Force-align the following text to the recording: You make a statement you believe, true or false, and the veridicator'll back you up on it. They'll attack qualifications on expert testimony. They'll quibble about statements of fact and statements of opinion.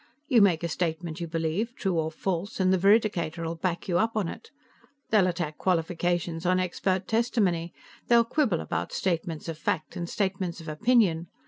You 0.27 0.41
make 0.41 0.63
a 0.63 0.67
statement 0.67 1.19
you 1.19 1.27
believe, 1.27 1.75
true 1.75 1.99
or 1.99 2.09
false, 2.09 2.59
and 2.59 2.73
the 2.73 2.77
veridicator'll 2.79 3.53
back 3.61 3.87
you 3.87 3.99
up 3.99 4.17
on 4.17 4.27
it. 4.27 4.49
They'll 5.11 5.27
attack 5.27 5.59
qualifications 5.59 6.43
on 6.43 6.59
expert 6.59 7.07
testimony. 7.07 7.71
They'll 8.07 8.23
quibble 8.25 8.61
about 8.61 8.93
statements 8.93 9.47
of 9.47 9.59
fact 9.59 9.95
and 9.95 10.09
statements 10.09 10.59
of 10.59 10.67
opinion. 10.67 11.27